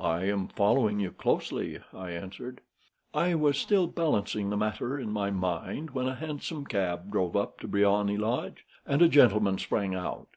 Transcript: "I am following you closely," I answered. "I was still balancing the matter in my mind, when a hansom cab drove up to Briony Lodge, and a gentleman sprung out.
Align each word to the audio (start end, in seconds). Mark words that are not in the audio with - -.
"I 0.00 0.24
am 0.24 0.48
following 0.48 0.98
you 0.98 1.12
closely," 1.12 1.78
I 1.94 2.10
answered. 2.10 2.62
"I 3.14 3.36
was 3.36 3.56
still 3.56 3.86
balancing 3.86 4.50
the 4.50 4.56
matter 4.56 4.98
in 4.98 5.12
my 5.12 5.30
mind, 5.30 5.90
when 5.90 6.08
a 6.08 6.16
hansom 6.16 6.66
cab 6.66 7.12
drove 7.12 7.36
up 7.36 7.60
to 7.60 7.68
Briony 7.68 8.16
Lodge, 8.16 8.66
and 8.84 9.00
a 9.02 9.08
gentleman 9.08 9.56
sprung 9.56 9.94
out. 9.94 10.30